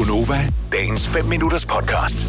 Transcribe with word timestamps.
Gunova, 0.00 0.52
dagens 0.72 1.08
5 1.08 1.24
minutters 1.24 1.66
podcast. 1.66 2.26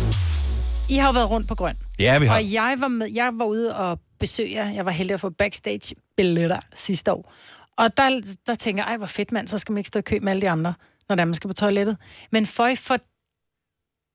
I 0.89 0.95
har 0.95 1.07
jo 1.07 1.13
været 1.13 1.29
rundt 1.29 1.47
på 1.47 1.55
Grøn. 1.55 1.75
Ja, 1.99 2.19
vi 2.19 2.25
har. 2.25 2.35
Og 2.35 2.53
jeg 2.53 2.75
var, 2.79 2.87
med, 2.87 3.07
jeg 3.13 3.31
var 3.33 3.45
ude 3.45 3.75
og 3.75 3.99
besøge 4.19 4.53
jer. 4.53 4.69
Jeg 4.69 4.85
var 4.85 4.91
heldig 4.91 5.13
at 5.13 5.19
få 5.19 5.29
backstage 5.29 5.95
billetter 6.17 6.59
sidste 6.73 7.13
år. 7.13 7.33
Og 7.77 7.97
der, 7.97 8.35
der 8.47 8.55
tænker 8.55 8.83
jeg, 8.83 8.89
ej 8.91 8.97
hvor 8.97 9.05
fedt 9.05 9.31
mand, 9.31 9.47
så 9.47 9.57
skal 9.57 9.73
man 9.73 9.77
ikke 9.77 9.87
stå 9.87 9.99
i 9.99 10.01
kø 10.01 10.19
med 10.21 10.31
alle 10.31 10.41
de 10.41 10.49
andre, 10.49 10.73
når 11.09 11.15
der 11.15 11.25
man 11.25 11.33
skal 11.33 11.47
på 11.47 11.53
toilettet. 11.53 11.97
Men 12.31 12.45
for 12.45 12.67
I 12.67 12.75
for 12.75 12.97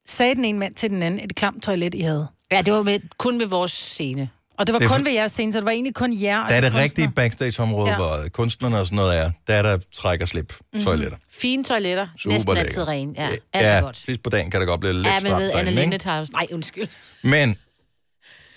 sagde 0.07 0.35
den 0.35 0.45
ene 0.45 0.59
mand 0.59 0.75
til 0.75 0.91
den 0.91 1.03
anden, 1.03 1.21
et 1.21 1.35
klamt 1.35 1.63
toilet, 1.63 1.95
I 1.95 2.01
havde. 2.01 2.27
Ja, 2.53 2.63
det 2.63 2.73
var 2.73 2.83
med, 2.83 3.01
kun 3.19 3.41
ved 3.41 3.47
vores 3.47 3.73
scene. 3.73 4.31
Og 4.59 4.67
det 4.67 4.73
var 4.73 4.79
Det 4.79 4.89
kun 4.89 4.99
for- 4.99 5.05
ved 5.05 5.13
jeres 5.13 5.33
scene, 5.33 5.53
så 5.53 5.59
det 5.59 5.65
var 5.65 5.71
egentlig 5.71 5.95
kun 5.95 6.21
jer 6.23 6.49
Der 6.49 6.55
er 6.55 6.61
de 6.61 6.67
det 6.67 6.75
rigtige 6.75 7.07
kunstnere. 7.07 7.11
backstage-område, 7.13 7.91
Ja. 7.91 7.93
ja. 7.93 8.19
hvor 8.19 8.29
kunstnerne 8.33 8.79
og 8.81 8.87
sådan 8.87 8.97
noget 8.97 9.19
er. 9.19 9.31
Der 9.47 9.55
er 9.55 9.63
der 9.63 9.79
træk 9.95 10.21
og 10.21 10.29
slip 10.29 10.53
Mhm. 10.73 10.85
toiletter. 10.85 11.19
Fine 11.31 11.65
toiletter, 11.65 12.07
Super 12.17 12.33
næsten 12.35 12.55
lækker. 12.55 12.63
altid 12.69 12.89
rene. 12.89 13.13
Ja, 13.17 13.29
alt 13.29 13.41
ja 13.55 13.61
er 13.61 13.81
godt. 13.81 13.97
sidst 13.97 14.23
på 14.23 14.31
dagen 14.31 14.51
kan 14.51 14.61
det 14.61 14.69
godt 14.69 14.81
blive 14.81 14.93
lidt 14.93 15.07
Ja, 15.07 15.13
men 15.13 15.21
stramt 15.21 15.41
ved 15.43 15.51
Anna 15.51 15.63
derinde, 15.63 15.81
Linde 15.81 15.95
ikke? 15.95 16.03
tager 16.03 16.27
Nej, 16.33 16.47
undskyld. 16.53 16.89
Men, 17.23 17.57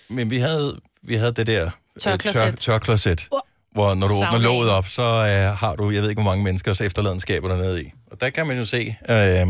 men 0.09 0.29
vi 0.31 0.37
havde, 0.37 0.79
vi 1.03 1.15
havde 1.15 1.31
det 1.33 1.47
der 1.47 1.65
øh, 1.65 1.71
Tørkloset. 1.99 2.41
tør, 2.41 2.51
tørkloset, 2.51 3.27
hvor 3.73 3.93
når 3.95 4.07
du 4.07 4.13
åbner 4.13 4.27
Saunaen. 4.27 4.41
låget 4.43 4.69
op, 4.69 4.87
så 4.87 5.01
øh, 5.03 5.57
har 5.57 5.75
du, 5.75 5.89
jeg 5.91 6.01
ved 6.01 6.09
ikke, 6.09 6.21
hvor 6.21 6.31
mange 6.31 6.43
menneskers 6.43 6.81
efterladenskaber 6.81 7.47
dernede 7.47 7.83
i. 7.83 7.91
Og 8.11 8.21
der 8.21 8.29
kan 8.29 8.47
man 8.47 8.57
jo 8.57 8.65
se, 8.65 8.95
øh, 9.09 9.47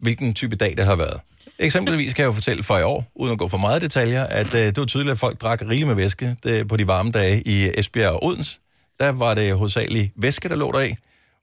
hvilken 0.00 0.34
type 0.34 0.56
dag 0.56 0.74
det 0.76 0.84
har 0.84 0.96
været. 0.96 1.20
Eksempelvis 1.58 2.14
kan 2.14 2.22
jeg 2.22 2.28
jo 2.28 2.32
fortælle 2.32 2.62
for 2.62 2.78
i 2.78 2.82
år, 2.82 3.12
uden 3.14 3.32
at 3.32 3.38
gå 3.38 3.48
for 3.48 3.58
meget 3.58 3.82
detaljer, 3.82 4.24
at 4.24 4.54
øh, 4.54 4.60
det 4.60 4.76
var 4.76 4.84
tydeligt, 4.84 5.12
at 5.12 5.18
folk 5.18 5.40
drak 5.40 5.62
rigeligt 5.62 5.86
med 5.86 5.94
væske 5.94 6.36
det, 6.42 6.68
på 6.68 6.76
de 6.76 6.86
varme 6.86 7.10
dage 7.10 7.42
i 7.46 7.70
Esbjerg 7.74 8.10
og 8.10 8.24
Odense. 8.24 8.58
Der 9.00 9.08
var 9.08 9.34
det 9.34 9.54
hovedsageligt 9.54 10.12
væske, 10.16 10.48
der 10.48 10.56
lå 10.56 10.72
der 10.72 10.80
i. 10.80 10.94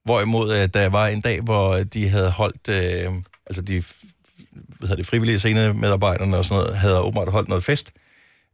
Hvorimod 0.06 0.54
øh, 0.54 0.70
der 0.74 0.90
var 0.90 1.08
en 1.08 1.22
dag, 1.22 1.42
hvor 1.42 1.76
de 1.78 2.10
havde 2.10 2.32
holdt, 2.32 2.70
øh, 2.70 3.14
altså 3.48 3.62
de 3.62 3.84
hvad 4.52 4.88
hedder 4.88 4.96
det, 4.96 5.06
frivillige 5.06 5.40
scenemedarbejderne 5.40 6.38
og 6.38 6.46
sådan 6.46 6.64
noget, 6.64 6.78
havde 6.78 7.00
åbenbart 7.00 7.32
holdt 7.32 7.50
noget 7.50 7.64
fest. 7.64 7.92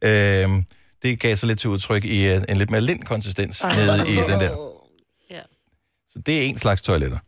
Øh, 0.04 0.48
det 1.02 1.20
gav 1.20 1.36
sig 1.36 1.46
lidt 1.46 1.60
til 1.60 1.70
udtryk 1.70 2.04
i 2.04 2.28
øh, 2.28 2.42
en 2.48 2.56
lidt 2.56 2.70
mere 2.70 2.80
lind 2.80 3.02
konsistens 3.02 3.64
nede 3.64 4.08
i 4.08 4.14
den 4.14 4.40
der. 4.40 4.56
Ja. 5.30 5.40
Så 6.10 6.18
det 6.26 6.38
er 6.38 6.42
en 6.42 6.58
slags 6.58 6.82
toiletter. 6.82 7.18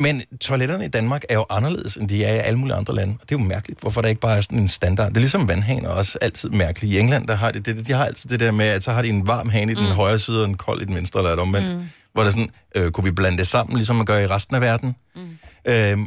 Men 0.00 0.22
toiletterne 0.40 0.84
i 0.84 0.88
Danmark 0.88 1.24
er 1.28 1.34
jo 1.34 1.46
anderledes, 1.50 1.96
end 1.96 2.08
de 2.08 2.24
er 2.24 2.34
i 2.34 2.38
alle 2.38 2.58
mulige 2.58 2.76
andre 2.76 2.94
lande. 2.94 3.14
Og 3.20 3.28
det 3.28 3.34
er 3.34 3.38
jo 3.38 3.46
mærkeligt, 3.46 3.80
hvorfor 3.80 4.00
der 4.00 4.08
ikke 4.08 4.20
bare 4.20 4.36
er 4.36 4.40
sådan 4.40 4.58
en 4.58 4.68
standard. 4.68 5.08
Det 5.08 5.16
er 5.16 5.20
ligesom 5.20 5.48
vandhaner 5.48 5.88
også 5.88 6.18
altid 6.20 6.50
mærkeligt. 6.50 6.94
I 6.94 6.98
England, 6.98 7.26
der 7.26 7.34
har 7.34 7.50
de, 7.50 7.60
det, 7.60 7.86
de 7.86 7.92
har 7.92 8.04
altid 8.04 8.30
det 8.30 8.40
der 8.40 8.50
med, 8.50 8.64
at 8.64 8.82
så 8.82 8.92
har 8.92 9.02
de 9.02 9.08
en 9.08 9.26
varm 9.26 9.48
hane 9.48 9.72
i 9.72 9.74
den 9.74 9.84
mm. 9.84 9.90
højre 9.90 10.18
side, 10.18 10.42
og 10.42 10.48
en 10.48 10.56
kold 10.56 10.82
i 10.82 10.84
den 10.84 10.94
venstre, 10.94 11.20
eller 11.20 11.32
et 11.32 11.38
omvendt. 11.38 11.76
Mm. 11.76 11.88
Hvor 12.12 12.22
der 12.22 12.28
er 12.28 12.32
sådan, 12.32 12.50
øh, 12.76 12.90
kunne 12.90 13.04
vi 13.04 13.10
blande 13.10 13.38
det 13.38 13.46
sammen, 13.46 13.76
ligesom 13.76 13.96
man 13.96 14.06
gør 14.06 14.18
i 14.18 14.26
resten 14.26 14.56
af 14.56 14.60
verden? 14.60 14.96
Mm. 15.16 15.38
Øh, 15.64 15.98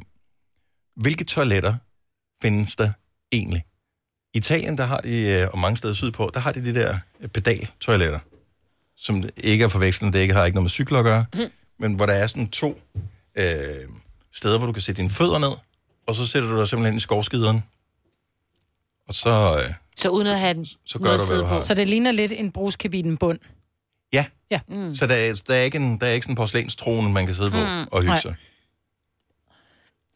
hvilke 0.96 1.24
toiletter 1.24 1.74
findes 2.42 2.76
der 2.76 2.92
egentlig? 3.32 3.64
I 4.34 4.38
Italien, 4.38 4.78
der 4.78 4.86
har 4.86 4.98
de, 4.98 5.20
øh, 5.20 5.48
og 5.52 5.60
mange 5.60 5.78
steder 5.78 5.94
sydpå, 5.94 6.32
der 6.34 6.40
har 6.40 6.52
de 6.52 6.66
de 6.66 6.74
der 6.74 6.98
øh, 7.22 7.28
pedaltoiletter, 7.28 8.20
som 8.98 9.24
ikke 9.38 9.64
er 9.64 9.70
forvekslende, 9.70 10.14
det 10.14 10.20
ikke 10.20 10.34
har 10.34 10.46
ikke 10.46 10.56
noget 10.56 10.64
med 10.64 10.70
cykler 10.70 11.00
at 11.00 11.06
gøre, 11.06 11.26
mm. 11.36 11.42
men 11.80 11.94
hvor 11.94 12.06
der 12.06 12.14
er 12.14 12.28
sådan 12.28 12.48
to 12.48 12.80
øh, 13.36 13.90
steder, 14.34 14.58
hvor 14.58 14.68
du 14.68 14.74
kan 14.74 14.82
sætte 14.82 15.02
dine 15.02 15.10
fødder 15.10 15.40
ned, 15.40 15.52
og 16.08 16.16
så 16.16 16.28
sætter 16.28 16.50
du 16.50 16.60
dig 16.60 16.68
simpelthen 16.68 16.98
i 16.98 17.00
skovskideren, 17.00 17.64
og 19.08 19.14
så, 19.14 19.30
øh, 19.68 19.74
Så 19.98 20.10
uden 20.10 20.28
at 20.28 20.40
have 20.40 20.66
så 20.86 21.00
gør 21.00 21.04
noget 21.06 21.20
du, 21.20 21.26
hvad 21.26 21.28
sidde 21.28 21.40
du 21.40 21.46
på. 21.48 21.54
har. 21.54 21.60
Så 21.60 21.74
det 21.74 21.88
ligner 21.88 22.12
lidt 22.12 22.32
en 22.32 22.52
bruskabinen 22.52 23.18
bund. 23.18 23.40
Ja, 24.14 24.26
Ja. 24.52 24.60
mm. 24.68 24.96
så 24.96 25.08
der, 25.08 25.16
er- 25.16 25.42
der, 25.48 25.54
er 25.56 25.62
ikke 25.62 25.78
en, 25.78 26.00
der 26.00 26.08
er 26.08 26.12
ikke 26.12 26.24
sådan 26.24 26.32
en 26.32 26.36
porcelænstrone, 26.38 27.12
man 27.14 27.26
kan 27.26 27.36
sidde 27.36 27.52
på 27.52 27.58
mm. 27.58 27.88
og 27.92 28.02
hygge 28.02 28.08
Nej. 28.12 28.20
sig. 28.22 28.36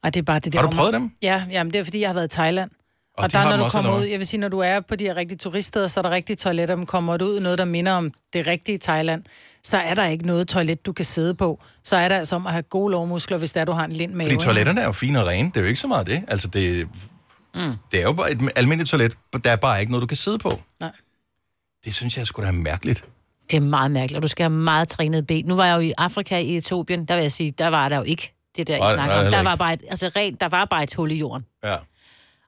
Og 0.04 0.14
det 0.14 0.20
er 0.20 0.24
bare 0.24 0.40
det 0.40 0.54
der. 0.54 0.60
Har 0.60 0.68
du 0.70 0.76
hvor 0.76 0.84
man- 0.84 0.92
prøvet 0.92 0.94
dem? 1.02 1.12
Ja, 1.22 1.46
jamen 1.52 1.74
det 1.74 1.80
er 1.80 1.84
fordi, 1.84 2.00
jeg 2.00 2.10
har 2.10 2.14
været 2.14 2.34
i 2.34 2.36
Thailand. 2.36 2.72
Og, 3.18 3.22
Og 3.22 3.24
og 3.24 3.32
de 3.32 3.38
der, 3.38 3.44
har 3.44 3.58
når 3.58 3.64
du 3.64 3.70
kommer 3.70 3.98
ud, 3.98 4.04
jeg 4.04 4.20
vil 4.20 4.28
sige, 4.28 4.40
når 4.40 4.48
du 4.48 4.60
er 4.60 4.80
på 4.80 4.96
de 4.96 5.04
her 5.04 5.16
rigtige 5.16 5.38
turiststeder, 5.38 5.88
så 5.88 6.00
er 6.00 6.02
der 6.02 6.12
rigtige 6.12 6.36
toiletter, 6.36 6.76
men 6.76 6.86
kommer 6.86 7.18
du 7.18 7.26
ud 7.26 7.40
i 7.40 7.44
noget, 7.44 7.58
der 7.58 7.66
minder 7.66 7.92
om 7.92 8.12
det 8.34 8.48
rigtige 8.48 8.78
Thailand, 8.78 9.24
så 9.64 9.78
er 9.78 9.94
der 9.94 10.06
ikke 10.06 10.26
noget 10.28 10.48
toilet, 10.48 10.86
du 10.86 10.94
kan 10.94 11.06
sidde 11.06 11.34
på. 11.34 11.64
Så 11.84 11.96
er 11.98 12.08
der 12.08 12.18
altså 12.18 12.36
om 12.36 12.48
at 12.48 12.54
have 12.54 12.64
gode 12.64 12.92
lovmuskler, 12.92 13.38
hvis 13.38 13.54
der 13.54 13.66
du 13.66 13.72
har 13.72 13.86
en 13.86 13.92
lind 13.92 14.14
mave. 14.14 14.30
Fordi 14.30 14.46
toiletterne 14.46 14.82
er 14.82 14.86
jo 14.86 14.92
fine 14.92 15.20
og 15.20 15.28
rene. 15.28 15.50
Det 15.50 15.58
er 15.58 15.62
jo 15.62 15.68
ikke 15.68 15.80
så 15.80 15.88
meget 15.88 16.08
det. 16.08 16.24
Altså, 16.28 16.48
det, 16.48 16.88
mm. 17.56 17.74
det 17.92 18.00
er 18.00 18.04
jo 18.04 18.14
bare 18.14 18.32
et 18.32 18.52
almindeligt 18.56 18.90
toilet. 18.90 19.14
Der 19.44 19.52
er 19.52 19.56
bare 19.56 19.80
ikke 19.80 19.92
noget, 19.92 20.02
du 20.02 20.08
kan 20.08 20.18
sidde 20.18 20.38
på. 20.38 20.62
Nej. 20.80 20.92
Det 21.86 21.94
synes 21.94 22.18
jeg 22.18 22.28
skulle 22.28 22.46
da 22.46 22.52
er 22.52 22.58
mærkeligt. 22.58 23.04
Det 23.52 23.58
er 23.58 23.62
meget 23.62 23.92
mærkeligt, 23.92 24.18
og 24.18 24.24
du 24.24 24.28
skal 24.28 24.44
have 24.44 24.50
meget 24.58 24.88
trænet 24.88 25.28
ben. 25.28 25.46
Nu 25.46 25.56
var 25.56 25.66
jeg 25.66 25.76
jo 25.76 25.80
i 25.80 25.94
Afrika, 25.98 26.38
i 26.38 26.58
Etiopien, 26.58 27.06
der 27.06 27.16
vil 27.16 27.22
jeg 27.22 27.32
sige, 27.32 27.52
der 27.52 27.68
var 27.68 27.90
der 27.90 27.96
jo 27.96 28.04
ikke 28.04 28.34
det 28.58 28.68
der, 28.68 28.78
Nej, 28.78 28.92
I 28.92 28.96
snakker 28.96 29.16
nej, 29.16 29.26
om. 29.26 29.32
Der 29.32 29.44
var, 29.44 29.56
bare 29.56 29.74
et, 29.74 29.82
altså 29.90 30.12
rent, 30.16 30.42
der 30.42 30.50
var 30.50 30.66
bare 30.66 30.84
et 30.84 30.94
hul 30.94 31.12
i 31.12 31.16
jorden. 31.16 31.46
Ja. 31.64 31.76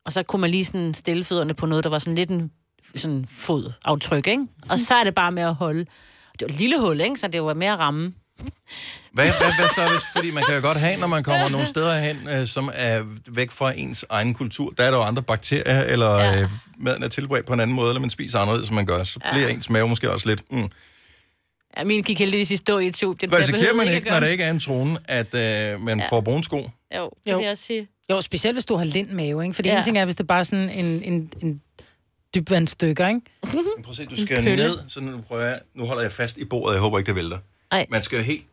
Og 0.05 0.13
så 0.13 0.23
kunne 0.23 0.41
man 0.41 0.49
lige 0.49 0.65
sådan 0.65 0.93
stille 0.93 1.23
fødderne 1.23 1.53
på 1.53 1.65
noget, 1.65 1.83
der 1.83 1.89
var 1.89 1.99
sådan 1.99 2.15
lidt 2.15 2.29
en 2.29 2.51
sådan 2.95 3.25
fodaftryk, 3.31 4.27
ikke? 4.27 4.47
Og 4.69 4.79
så 4.79 4.93
er 4.93 5.03
det 5.03 5.15
bare 5.15 5.31
med 5.31 5.43
at 5.43 5.55
holde. 5.55 5.79
Det 5.79 6.41
var 6.41 6.47
et 6.47 6.59
lille 6.59 6.79
hul, 6.79 7.01
ikke? 7.01 7.15
Så 7.15 7.27
det 7.27 7.43
var 7.43 7.53
mere 7.53 7.73
at 7.73 7.79
ramme. 7.79 8.13
Hvad, 9.13 9.25
hvad, 9.25 9.53
hvad 9.59 9.69
så, 9.75 9.89
hvis, 9.91 10.01
fordi 10.15 10.31
man 10.31 10.43
kan 10.45 10.55
jo 10.55 10.61
godt 10.61 10.77
have, 10.79 10.99
når 10.99 11.07
man 11.07 11.23
kommer 11.23 11.49
nogle 11.49 11.67
steder 11.67 11.99
hen, 11.99 12.27
øh, 12.29 12.47
som 12.47 12.71
er 12.73 13.03
væk 13.31 13.51
fra 13.51 13.73
ens 13.77 14.05
egen 14.09 14.33
kultur. 14.33 14.73
Der 14.77 14.83
er 14.83 14.91
der 14.91 14.97
jo 14.97 15.03
andre 15.03 15.23
bakterier, 15.23 15.83
eller 15.83 16.09
Ja. 16.16 16.31
ja. 16.31 16.41
øh, 16.41 16.49
maden 16.77 17.03
er 17.03 17.07
tilberedt 17.07 17.45
på 17.45 17.53
en 17.53 17.59
anden 17.59 17.75
måde, 17.75 17.89
eller 17.89 17.99
man 18.01 18.09
spiser 18.09 18.39
anderledes, 18.39 18.67
som 18.67 18.75
man 18.75 18.85
gør. 18.85 19.03
Så 19.03 19.19
bliver 19.31 19.47
ens 19.47 19.69
mave 19.69 19.87
måske 19.87 20.11
også 20.11 20.29
lidt... 20.29 20.51
Mm. 20.51 20.69
Ja, 21.77 21.83
min 21.83 22.03
gik 22.03 22.19
heldigvis 22.19 22.51
i 22.51 22.57
stå 22.57 22.77
i 22.79 22.87
Etiopien. 22.87 23.31
så 23.31 23.37
jeg 23.37 23.47
Risikerer 23.49 23.73
man 23.73 23.87
ikke, 23.87 24.09
når 24.09 24.19
der 24.19 24.27
ikke 24.27 24.43
er 24.43 24.51
en 24.51 24.59
trone, 24.59 24.97
at 25.05 25.35
øh, 25.35 25.81
man 25.81 25.99
ja. 25.99 26.07
får 26.09 26.21
brune 26.21 26.43
sko? 26.43 26.57
Jo, 26.97 27.09
det 27.25 27.31
Jo. 27.31 27.37
vil 27.37 27.43
jeg 27.43 27.51
også 27.51 27.63
sige. 27.63 27.87
Jo, 28.09 28.22
specielt 28.22 28.56
hvis 28.56 28.66
du 28.66 28.75
har 28.75 28.86
lind 28.86 29.09
mave, 29.12 29.44
ikke? 29.44 29.53
For 29.53 29.62
det 29.62 29.70
Ja. 29.70 29.75
ene 29.75 29.84
ting 29.84 29.97
er, 29.97 30.06
hvis 30.06 30.16
det 30.16 30.24
er 30.24 30.28
bare 30.28 30.46
sådan 30.46 30.70
en, 30.70 31.03
en, 31.03 31.31
en 31.42 31.62
dybvandstykker, 32.36 33.08
ikke? 33.08 33.22
Men 33.75 33.84
prøv 33.84 33.90
at 33.92 33.96
se, 33.96 34.06
du 34.06 34.22
skal 34.22 34.44
ned, 34.44 34.74
så 34.90 35.02
nu 35.02 35.22
prøver 35.22 35.44
jeg... 35.44 35.59
Nu 35.74 35.86
holder 35.86 36.02
jeg 36.02 36.12
fast 36.12 36.38
i 36.38 36.46
bordet, 36.46 36.74
jeg 36.74 36.81
håber 36.81 36.97
ikke, 36.97 37.08
det 37.08 37.16
vælter. 37.16 37.38
Ej. 37.72 37.86
Man 37.90 38.03
skal 38.03 38.18
jo 38.18 38.24
helt 38.24 38.46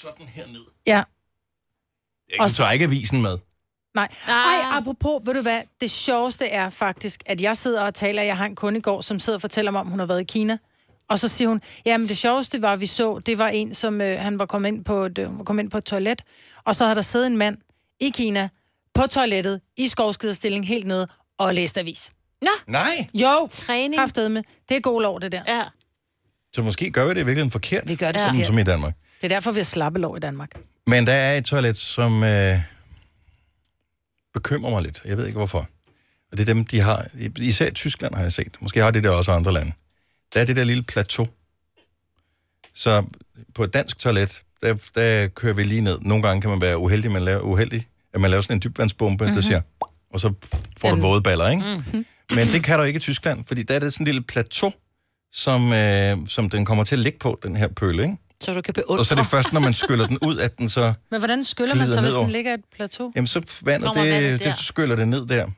sådan 0.00 0.26
her 0.26 0.46
ned. 0.46 0.60
Ja. 0.86 0.92
Jeg 0.96 1.04
kan 2.34 2.40
Og 2.40 2.50
så 2.50 2.70
ikke 2.70 2.84
avisen 2.84 3.22
med. 3.22 3.38
Nej. 3.94 4.08
Ej, 4.28 4.78
apropos, 4.78 5.22
ved 5.26 5.34
du 5.34 5.42
hvad, 5.42 5.60
det 5.80 5.90
sjoveste 5.90 6.46
er 6.46 6.70
faktisk, 6.70 7.22
at 7.26 7.40
jeg 7.40 7.56
sidder 7.56 7.82
og 7.82 7.94
taler, 7.94 8.22
jeg 8.22 8.36
har 8.36 8.46
en 8.46 8.54
kunde 8.54 8.78
i 8.78 8.82
går, 8.82 9.00
som 9.00 9.18
sidder 9.18 9.36
og 9.36 9.40
fortæller 9.40 9.70
mig, 9.70 9.80
om 9.80 9.86
hun 9.86 9.98
har 9.98 10.06
været 10.06 10.20
i 10.20 10.24
Kina. 10.24 10.58
Og 11.08 11.18
så 11.18 11.28
siger 11.28 11.48
hun, 11.48 11.60
jamen 11.86 12.08
det 12.08 12.16
sjoveste 12.18 12.62
var, 12.62 12.76
vi 12.76 12.86
så, 12.86 13.18
det 13.18 13.38
var 13.38 13.48
en, 13.48 13.74
som 13.74 14.00
øh, 14.00 14.18
han 14.20 14.38
var 14.38 14.46
kommet 14.46 14.68
ind, 14.68 14.84
på 14.84 15.04
et, 15.04 15.18
øh, 15.18 15.38
var 15.38 15.44
kommet 15.44 15.62
ind 15.62 15.70
på 15.70 15.78
et 15.78 15.84
toilet, 15.84 16.22
og 16.64 16.74
så 16.76 16.84
havde 16.84 16.94
der 16.96 17.02
siddet 17.02 17.26
en 17.26 17.36
mand 17.36 17.58
i 18.00 18.08
Kina 18.14 18.48
på 18.94 19.06
toilettet, 19.06 19.60
i 19.76 19.88
skovskiderstilling 19.88 20.66
helt 20.66 20.86
nede, 20.86 21.06
og 21.38 21.54
læst 21.54 21.78
avis. 21.78 22.12
Nej! 22.66 23.06
Jo, 23.14 23.48
Træning. 23.52 24.00
med. 24.16 24.42
Det 24.68 24.76
er 24.76 24.80
god 24.80 25.02
lov, 25.02 25.20
det 25.20 25.32
der. 25.32 25.42
Ja. 25.48 25.64
Så 26.52 26.62
måske 26.62 26.90
gør 26.90 27.04
vi 27.04 27.10
det 27.10 27.16
i 27.16 27.18
virkeligheden 27.18 27.50
forkert, 27.50 27.88
Vi 27.88 27.94
gør 27.96 28.12
det 28.12 28.20
som, 28.20 28.30
forkert. 28.30 28.46
som 28.46 28.58
i 28.58 28.62
Danmark. 28.62 28.94
Det 29.20 29.24
er 29.32 29.36
derfor, 29.36 29.50
vi 29.50 29.58
har 29.60 29.64
slappe 29.64 29.98
lov 29.98 30.16
i 30.16 30.20
Danmark. 30.20 30.50
Men 30.86 31.06
der 31.06 31.12
er 31.12 31.36
et 31.38 31.44
toilet, 31.44 31.76
som 31.76 32.24
øh, 32.24 32.56
bekymrer 34.34 34.70
mig 34.70 34.82
lidt. 34.82 35.00
Jeg 35.04 35.16
ved 35.16 35.26
ikke 35.26 35.36
hvorfor. 35.36 35.68
Og 36.32 36.38
det 36.38 36.40
er 36.48 36.54
dem, 36.54 36.64
de 36.64 36.80
har. 36.80 37.06
Især 37.38 37.66
i 37.66 37.70
Tyskland 37.70 38.14
har 38.14 38.22
jeg 38.22 38.32
set. 38.32 38.56
Måske 38.60 38.80
har 38.82 38.90
de 38.90 39.02
det 39.02 39.10
også 39.10 39.32
i 39.32 39.34
andre 39.34 39.52
lande. 39.52 39.72
Der 40.34 40.40
er 40.40 40.44
det 40.44 40.56
der 40.56 40.64
lille 40.64 40.82
plateau. 40.82 41.26
Så 42.74 43.04
på 43.54 43.64
et 43.64 43.74
dansk 43.74 43.98
toilet, 43.98 44.42
der, 44.62 44.74
der 44.94 45.26
kører 45.28 45.54
vi 45.54 45.62
lige 45.62 45.80
ned. 45.80 45.98
Nogle 46.00 46.22
gange 46.22 46.40
kan 46.40 46.50
man 46.50 46.60
være 46.60 46.78
uheldig, 46.78 47.10
man 47.10 47.22
laver, 47.22 47.40
uheldig 47.40 47.86
at 48.14 48.20
man 48.20 48.30
laver 48.30 48.40
sådan 48.40 48.56
en 48.56 48.62
dybvandsbombe, 48.64 49.24
mm-hmm. 49.24 49.34
der 49.34 49.42
siger, 49.42 49.60
og 50.12 50.20
så 50.20 50.32
får 50.80 50.90
du 50.90 51.00
våde 51.00 51.22
baller, 51.22 51.48
ikke? 51.48 51.62
Mm-hmm. 51.62 52.06
Men 52.34 52.48
det 52.52 52.64
kan 52.64 52.78
du 52.78 52.84
ikke 52.84 52.96
i 52.96 53.00
Tyskland, 53.00 53.44
fordi 53.44 53.62
der 53.62 53.74
er 53.74 53.78
det 53.78 53.92
sådan 53.92 54.02
en 54.02 54.06
lille 54.06 54.22
plateau, 54.22 54.72
som, 55.32 55.72
øh, 55.72 56.16
som 56.26 56.50
den 56.50 56.64
kommer 56.64 56.84
til 56.84 56.94
at 56.94 56.98
ligge 56.98 57.18
på, 57.18 57.38
den 57.42 57.56
her 57.56 57.68
pøle, 57.68 58.02
ikke? 58.02 58.16
Så 58.42 58.52
du 58.52 58.60
kan 58.60 58.74
beundre. 58.74 59.02
Og 59.02 59.06
så 59.06 59.14
er 59.14 59.18
det 59.18 59.26
først, 59.26 59.52
når 59.52 59.60
man 59.60 59.74
skyller 59.74 60.06
den 60.06 60.18
ud, 60.22 60.38
at 60.38 60.58
den 60.58 60.70
så... 60.70 60.92
Men 61.10 61.20
hvordan 61.20 61.44
skyller 61.44 61.74
man 61.74 61.90
så, 61.90 62.00
hvis 62.00 62.14
den 62.14 62.30
ligger 62.30 62.50
i 62.50 62.54
et 62.54 62.64
plateau? 62.76 63.12
Jamen, 63.16 63.26
så 63.26 63.40
vandet, 63.62 63.86
Kommer 63.86 64.02
det, 64.02 64.12
vandet 64.12 64.32
det, 64.32 64.40
der. 64.40 64.52
det 64.52 64.60
skyller 64.60 64.96
det 64.96 65.08
ned 65.08 65.26
der. 65.26 65.50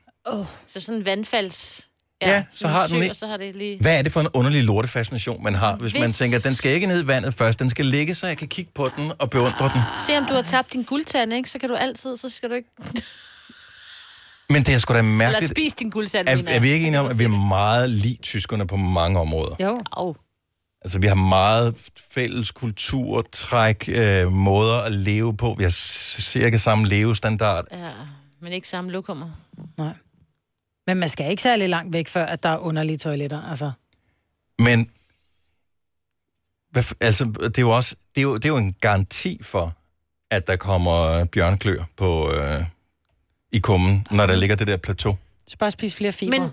Så 0.67 0.79
sådan 0.79 0.99
en 0.99 1.05
vandfalds... 1.05 1.89
Ja, 2.27 2.43
så 2.51 2.57
sådan 2.59 2.69
en 2.71 2.75
har 2.75 2.81
den 2.87 2.89
sø, 2.89 3.01
ikke- 3.01 3.11
Og 3.11 3.15
så 3.15 3.27
har 3.27 3.37
det 3.37 3.55
lige... 3.55 3.81
Hvad 3.81 3.97
er 3.97 4.01
det 4.01 4.11
for 4.11 4.21
en 4.21 4.27
underlig 4.33 4.63
lortefascination, 4.63 5.43
man 5.43 5.55
har, 5.55 5.75
hvis, 5.75 5.91
hvis 5.91 6.01
man 6.01 6.11
tænker, 6.11 6.39
den 6.39 6.55
skal 6.55 6.71
ikke 6.71 6.87
ned 6.87 7.03
i 7.03 7.07
vandet 7.07 7.33
først, 7.33 7.59
den 7.59 7.69
skal 7.69 7.85
ligge, 7.85 8.15
så 8.15 8.27
jeg 8.27 8.37
kan 8.37 8.47
kigge 8.47 8.71
på 8.75 8.89
den 8.95 9.11
og 9.19 9.29
beundre 9.29 9.69
den. 9.73 9.81
Se 10.07 10.17
om 10.17 10.25
du 10.25 10.33
har 10.33 10.41
tabt 10.41 10.73
din 10.73 10.83
guldtand, 10.83 11.33
ikke? 11.33 11.49
Så 11.49 11.59
kan 11.59 11.69
du 11.69 11.75
altid, 11.75 12.17
så 12.17 12.29
skal 12.29 12.49
du 12.49 12.55
ikke... 12.55 12.69
Men 14.49 14.63
det 14.63 14.73
er 14.73 14.77
sgu 14.79 14.93
da 14.93 14.99
Eller 14.99 15.11
mærkeligt. 15.11 15.51
spis 15.51 15.73
din 15.73 15.89
guldtand, 15.89 16.27
Er, 16.29 16.37
er 16.47 16.59
vi 16.59 16.71
ikke 16.71 16.87
enige 16.87 16.99
om, 16.99 17.07
Så 17.07 17.11
at 17.11 17.19
vi 17.19 17.23
er 17.23 17.27
meget 17.47 17.89
lige 17.89 18.17
tyskerne 18.21 18.67
på 18.67 18.75
mange 18.77 19.19
områder? 19.19 19.55
Jo. 19.59 19.81
Au. 19.91 20.15
Altså, 20.81 20.99
vi 20.99 21.07
har 21.07 21.15
meget 21.15 21.75
fælles 22.11 22.51
kultur, 22.51 23.25
træk, 23.31 23.85
øh, 23.87 24.31
måder 24.31 24.77
at 24.79 24.91
leve 24.91 25.37
på. 25.37 25.55
Vi 25.57 25.63
har 25.63 25.69
cirka 26.21 26.57
samme 26.57 26.87
levestandard. 26.87 27.65
Ja, 27.71 27.77
men 28.41 28.53
ikke 28.53 28.67
samme 28.67 28.91
lokummer. 28.91 29.29
Nej. 29.77 29.93
Men 30.87 30.97
man 30.97 31.09
skal 31.09 31.29
ikke 31.29 31.41
særlig 31.41 31.69
langt 31.69 31.93
væk, 31.93 32.07
før 32.07 32.25
at 32.25 32.43
der 32.43 32.49
er 32.49 32.57
underlige 32.57 32.97
toiletter. 32.97 33.49
Altså. 33.49 33.71
Men 34.59 34.89
hvad, 36.71 36.83
altså, 37.01 37.25
det 37.25 37.57
er 37.57 37.61
jo 37.61 37.69
også 37.69 37.95
det 38.15 38.21
er 38.21 38.23
jo, 38.23 38.35
det 38.35 38.45
er 38.45 38.49
jo 38.49 38.57
en 38.57 38.75
garanti 38.81 39.39
for, 39.43 39.73
at 40.31 40.47
der 40.47 40.55
kommer 40.55 41.25
bjørnklør 41.25 41.83
på, 41.95 42.31
øh, 42.31 42.63
i 43.51 43.59
kummen, 43.59 44.07
når 44.11 44.27
der 44.27 44.35
ligger 44.35 44.55
det 44.55 44.67
der 44.67 44.77
plateau. 44.77 45.17
Så 45.47 45.57
bare 45.57 45.71
spise 45.71 45.95
flere 45.95 46.11
fiber. 46.11 46.39
Men, 46.39 46.49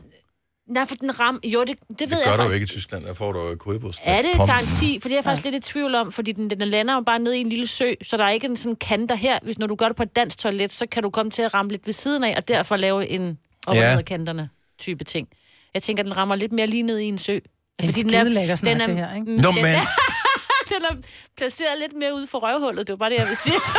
nej, 0.68 0.86
for 0.86 0.94
den 0.94 1.20
ram... 1.20 1.40
Jo, 1.44 1.64
det, 1.64 1.76
det 1.88 2.00
ved 2.00 2.06
Det 2.06 2.10
jeg 2.10 2.36
gør 2.36 2.36
du 2.36 2.42
jo 2.42 2.50
ikke 2.50 2.64
i 2.64 2.66
Tyskland, 2.66 3.04
der 3.04 3.14
får 3.14 3.32
du 3.32 3.48
jo 3.48 3.56
kødbos. 3.56 3.98
Er 4.02 4.22
det 4.22 4.30
garanti? 4.36 4.98
For 5.00 5.08
det 5.08 5.14
er 5.14 5.16
jeg 5.16 5.24
faktisk 5.24 5.44
lidt 5.44 5.54
i 5.54 5.60
tvivl 5.60 5.94
om, 5.94 6.12
fordi 6.12 6.32
den, 6.32 6.50
den 6.50 6.68
lander 6.68 6.94
jo 6.94 7.00
bare 7.00 7.18
nede 7.18 7.38
i 7.38 7.40
en 7.40 7.48
lille 7.48 7.66
sø, 7.66 7.92
så 8.02 8.16
der 8.16 8.24
er 8.24 8.30
ikke 8.30 8.46
en 8.46 8.56
sådan 8.56 8.76
kanter 8.76 9.14
her. 9.14 9.38
Hvis 9.42 9.58
når 9.58 9.66
du 9.66 9.74
gør 9.74 9.86
det 9.86 9.96
på 9.96 10.02
et 10.02 10.16
dansk 10.16 10.38
toilet, 10.38 10.72
så 10.72 10.86
kan 10.86 11.02
du 11.02 11.10
komme 11.10 11.30
til 11.30 11.42
at 11.42 11.54
ramme 11.54 11.70
lidt 11.70 11.86
ved 11.86 11.92
siden 11.92 12.24
af, 12.24 12.34
og 12.36 12.48
derfor 12.48 12.76
lave 12.76 13.08
en 13.08 13.38
op 13.66 13.74
Ja. 13.74 13.96
af 13.98 14.04
kanterne 14.04 14.50
type 14.78 15.04
ting. 15.04 15.28
Jeg 15.74 15.82
tænker, 15.82 16.02
den 16.02 16.16
rammer 16.16 16.34
lidt 16.34 16.52
mere 16.52 16.66
lige 16.66 16.82
ned 16.82 16.98
i 16.98 17.04
en 17.04 17.18
sø. 17.18 17.38
En 17.82 17.92
skidelækker 17.92 18.54
snak, 18.54 18.80
det 18.80 18.96
her, 18.96 19.14
ikke? 19.14 19.36
Nå, 19.36 19.50
den, 19.50 19.62
men 19.62 19.74
er, 19.74 19.80
den 20.72 20.82
er 20.90 20.94
placeret 21.36 21.78
lidt 21.80 21.92
mere 21.96 22.14
ude 22.14 22.26
for 22.26 22.38
røvhullet, 22.38 22.86
det 22.86 22.92
var 22.92 22.96
bare 22.96 23.10
det, 23.10 23.18
jeg 23.18 23.26
vil 23.28 23.36
sige. 23.36 23.56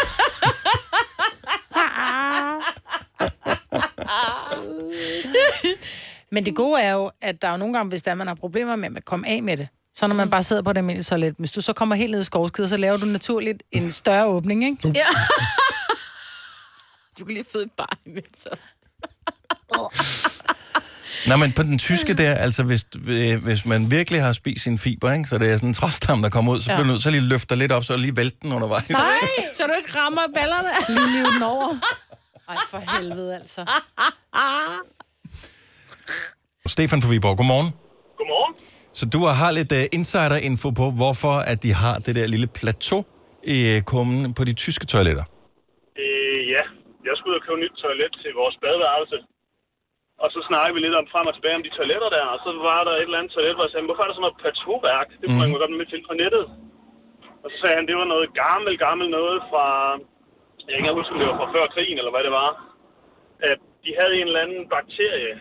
Men 6.31 6.45
det 6.45 6.55
gode 6.55 6.81
er 6.81 6.91
jo, 6.93 7.11
at 7.21 7.41
der 7.41 7.47
er 7.47 7.51
jo 7.51 7.57
nogle 7.57 7.73
gange, 7.73 7.89
hvis 7.89 8.01
der 8.03 8.15
man 8.15 8.27
har 8.27 8.35
problemer 8.35 8.75
med 8.75 8.89
at 8.97 9.05
komme 9.05 9.27
af 9.27 9.43
med 9.43 9.57
det, 9.57 9.67
så 9.95 10.07
når 10.07 10.15
man 10.15 10.29
bare 10.29 10.43
sidder 10.43 10.61
på 10.61 10.73
det 10.73 10.77
almindelige 10.77 11.03
toilet, 11.03 11.35
hvis 11.37 11.51
du 11.51 11.61
så 11.61 11.73
kommer 11.73 11.95
helt 11.95 12.11
ned 12.11 12.19
i 12.21 12.23
skovskide, 12.23 12.67
så 12.67 12.77
laver 12.77 12.97
du 12.97 13.05
naturligt 13.05 13.63
en 13.71 13.91
større 13.91 14.25
åbning, 14.25 14.63
ikke? 14.65 14.91
ja. 14.95 15.05
Du 17.19 17.25
kan 17.25 17.33
lige 17.33 17.45
føde 17.51 17.63
et 17.63 17.71
barn 17.77 17.97
imens 18.05 18.45
også. 18.45 18.65
Nå, 21.29 21.35
men 21.37 21.51
på 21.53 21.63
den 21.63 21.77
tyske 21.79 22.13
der, 22.13 22.35
altså 22.35 22.63
hvis, 22.63 22.85
øh, 23.07 23.43
hvis 23.43 23.65
man 23.65 23.91
virkelig 23.91 24.21
har 24.21 24.33
spist 24.33 24.63
sin 24.63 24.77
fiber, 24.77 25.11
ikke, 25.13 25.29
så 25.29 25.37
det 25.37 25.51
er 25.51 25.57
sådan 25.57 25.69
en 25.69 25.73
træstam, 25.73 26.21
der 26.21 26.29
kommer 26.29 26.51
ud, 26.53 26.59
så 26.61 26.71
Ja. 26.71 26.75
bliver 26.75 26.83
du 26.87 26.91
nødt 26.91 27.01
til 27.01 27.09
at 27.09 27.13
lige 27.13 27.27
løfte 27.29 27.55
lidt 27.55 27.71
op, 27.71 27.83
så 27.83 27.97
lige 27.97 28.15
vælte 28.17 28.37
den 28.41 28.53
undervejs. 28.53 28.89
Nej, 28.89 28.99
så 29.53 29.63
du 29.67 29.73
ikke 29.77 29.99
rammer 29.99 30.21
ballerne. 30.35 30.69
Lige 30.95 31.09
live 31.17 31.31
den 31.35 31.43
over. 31.43 31.69
Ej, 32.49 32.57
for 32.69 32.79
helvede 32.97 33.35
altså. 33.35 33.61
Stefan 36.67 37.01
fra 37.01 37.09
Viborg, 37.09 37.37
godmorgen. 37.37 37.69
Godmorgen. 38.19 38.53
Så 38.93 39.05
du 39.15 39.19
har 39.41 39.51
lidt 39.59 39.71
uh, 39.71 39.83
insider-info 39.97 40.67
på, 40.81 40.85
hvorfor 40.99 41.35
at 41.51 41.63
de 41.63 41.71
har 41.73 41.95
det 42.05 42.13
der 42.15 42.27
lille 42.27 42.47
plateau 42.59 42.99
i 43.43 43.57
uh, 43.77 43.81
kummen 43.91 44.33
på 44.33 44.43
de 44.49 44.53
tyske 44.53 44.85
toiletter. 44.93 45.25
Øh, 46.01 46.39
ja, 46.55 46.63
jeg 47.07 47.13
skulle 47.17 47.31
ud 47.33 47.39
og 47.41 47.45
købe 47.47 47.59
nyt 47.65 47.75
toilet 47.83 48.11
til 48.23 48.31
vores 48.41 48.55
badeværelse. 48.63 49.17
Og 50.23 50.27
så 50.33 50.39
snakkede 50.49 50.75
vi 50.75 50.81
lidt 50.81 50.99
om 51.01 51.07
frem 51.13 51.29
og 51.29 51.35
tilbage 51.35 51.57
om 51.59 51.65
de 51.67 51.77
toiletter 51.77 52.09
der, 52.17 52.25
og 52.33 52.39
så 52.45 52.49
var 52.69 52.81
der 52.87 52.93
et 52.95 53.07
eller 53.07 53.19
andet 53.19 53.33
toilet, 53.35 53.55
hvor 53.55 53.65
jeg 53.65 53.71
sagde, 53.71 53.87
hvorfor 53.87 54.03
er 54.03 54.09
der 54.09 54.17
sådan 54.17 54.25
noget 54.27 54.41
plateauværk? 54.41 55.07
Det 55.19 55.25
kunne 55.25 55.39
mm. 55.39 55.43
man 55.43 55.61
godt 55.63 55.79
med 55.81 55.89
til 55.89 56.01
på 56.09 56.13
nettet. 56.21 56.45
Og 57.43 57.47
så 57.51 57.55
sagde 57.59 57.77
han, 57.77 57.87
det 57.89 57.95
var 58.01 58.07
noget 58.13 58.27
gammel, 58.45 58.73
gammel 58.85 59.07
noget 59.19 59.37
fra, 59.49 59.65
jeg 60.67 60.73
kan 60.73 60.85
ikke 60.85 60.99
huske, 60.99 61.13
om 61.13 61.19
det 61.19 61.29
var 61.31 61.39
fra 61.41 61.53
før 61.55 61.65
krigen, 61.73 61.97
eller 61.99 62.13
hvad 62.13 62.23
det 62.27 62.33
var. 62.41 62.51
At 63.51 63.59
de 63.83 63.91
havde 63.99 64.13
en 64.15 64.27
eller 64.27 64.43
anden 64.45 64.61
bakterie 64.75 65.33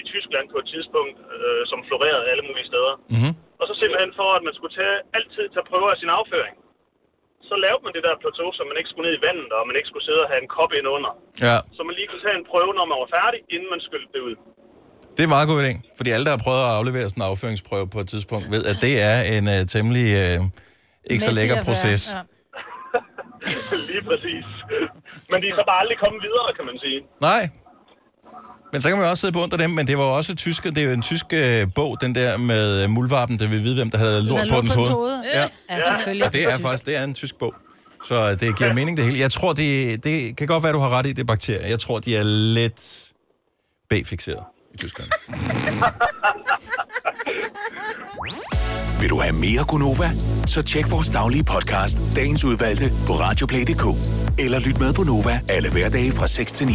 i 0.00 0.02
Tyskland 0.12 0.46
på 0.52 0.58
et 0.62 0.68
tidspunkt, 0.74 1.16
øh, 1.36 1.62
som 1.70 1.78
florerede 1.88 2.30
alle 2.32 2.44
mulige 2.48 2.70
steder. 2.70 2.94
Mm-hmm. 3.12 3.32
Og 3.60 3.64
så 3.68 3.74
simpelthen 3.80 4.12
for, 4.20 4.28
at 4.38 4.42
man 4.46 4.54
skulle 4.56 4.74
tage, 4.80 4.96
altid 5.18 5.44
tage 5.54 5.68
prøver 5.70 5.88
af 5.94 5.98
sin 6.02 6.14
afføring. 6.18 6.56
Så 7.52 7.56
lavede 7.66 7.82
man 7.86 7.92
det 7.96 8.02
der 8.06 8.14
plateau, 8.24 8.48
så 8.58 8.62
man 8.70 8.76
ikke 8.80 8.90
skulle 8.92 9.06
ned 9.08 9.14
i 9.18 9.22
vandet, 9.28 9.50
og 9.56 9.62
man 9.68 9.76
ikke 9.78 9.88
skulle 9.90 10.06
sidde 10.08 10.22
og 10.24 10.28
have 10.32 10.40
en 10.44 10.50
kop 10.56 10.72
ind 10.78 10.86
under. 10.96 11.12
Ja, 11.46 11.56
Så 11.76 11.80
man 11.88 11.94
lige 11.98 12.08
kunne 12.10 12.24
tage 12.26 12.36
en 12.40 12.46
prøve, 12.52 12.70
når 12.78 12.86
man 12.92 12.98
var 13.02 13.10
færdig, 13.18 13.38
inden 13.54 13.68
man 13.74 13.80
skyldte 13.86 14.10
det 14.16 14.22
ud. 14.28 14.34
det 15.14 15.20
er 15.22 15.28
en 15.30 15.34
meget 15.38 15.48
god 15.50 15.58
idé. 15.62 15.72
Fordi 15.98 16.10
alle, 16.14 16.24
der 16.28 16.34
har 16.36 16.42
prøvet 16.46 16.62
at 16.68 16.72
aflevere 16.78 17.06
sådan 17.10 17.22
en 17.22 17.28
afføringsprøve 17.32 17.86
på 17.94 17.98
et 18.04 18.08
tidspunkt, 18.14 18.46
ved, 18.54 18.62
at 18.72 18.76
det 18.86 18.94
er 19.10 19.16
en 19.36 19.44
uh, 19.54 19.60
temmelig 19.74 20.06
uh, 20.22 20.40
ikke 21.12 21.22
så 21.28 21.32
lækker 21.38 21.56
proces. 21.68 22.02
ja. 22.14 22.20
lige 23.90 24.02
præcis. 24.10 24.46
Men 25.30 25.36
de 25.42 25.46
er 25.52 25.56
så 25.60 25.64
bare 25.70 25.80
aldrig 25.82 25.98
kommet 26.04 26.20
videre, 26.28 26.48
kan 26.58 26.64
man 26.70 26.76
sige. 26.84 26.98
Nej. 27.28 27.42
Men 28.72 28.82
så 28.82 28.88
kan 28.88 28.98
man 28.98 29.06
også 29.08 29.20
sidde 29.20 29.32
på 29.32 29.42
under 29.42 29.56
dem, 29.56 29.70
men 29.70 29.86
det 29.86 29.98
var 29.98 30.04
også 30.04 30.34
tyske, 30.34 30.70
det 30.70 30.78
er 30.78 30.82
jo 30.82 30.92
en 30.92 31.02
tysk 31.02 31.26
øh, 31.32 31.66
bog, 31.74 32.00
den 32.00 32.14
der 32.14 32.36
med 32.36 32.82
øh, 32.82 32.90
muldvarpen, 32.90 33.38
der 33.38 33.48
vil 33.48 33.62
vide, 33.62 33.74
hvem 33.74 33.90
der 33.90 33.98
havde 33.98 34.22
lort 34.22 34.48
på 34.50 34.60
dens 34.60 34.72
hoved. 34.74 35.22
Ja. 35.34 35.40
Ja. 35.40 35.46
ja, 35.70 35.80
selvfølgelig. 35.96 36.26
Og 36.26 36.32
det 36.32 36.42
er 36.44 36.58
faktisk 36.58 36.86
det 36.86 36.96
er 36.96 37.04
en 37.04 37.14
tysk 37.14 37.38
bog. 37.38 37.54
Så 38.04 38.34
det 38.34 38.58
giver 38.58 38.72
mening 38.72 38.96
det 38.96 39.04
hele. 39.06 39.18
Jeg 39.18 39.30
tror, 39.30 39.52
det, 39.52 40.04
det 40.04 40.36
kan 40.36 40.46
godt 40.46 40.64
være, 40.64 40.72
du 40.72 40.78
har 40.78 40.88
ret 40.98 41.06
i, 41.06 41.12
det 41.12 41.20
er 41.20 41.24
bakterier. 41.24 41.66
Jeg 41.68 41.80
tror, 41.80 41.98
de 41.98 42.16
er 42.16 42.22
lidt 42.54 43.10
B-fixeret 43.90 44.44
i 44.74 44.76
Tyskland. 44.78 45.08
Vil 49.00 49.10
du 49.10 49.20
have 49.20 49.32
mere 49.32 49.64
Gunova? 49.64 50.10
Så 50.46 50.62
tjek 50.62 50.90
vores 50.90 51.08
daglige 51.08 51.44
podcast, 51.44 51.98
dagens 52.16 52.44
udvalgte, 52.44 52.92
på 53.06 53.12
radioplay.dk. 53.12 53.84
Eller 54.38 54.60
lyt 54.60 54.78
med 54.78 54.92
på 54.92 55.02
Nova 55.02 55.40
alle 55.48 55.70
hverdage 55.70 56.12
fra 56.12 56.26
6 56.26 56.52
til 56.52 56.66
9. 56.66 56.74